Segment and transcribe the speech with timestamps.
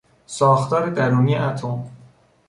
[0.25, 1.91] ساختار درونی اتم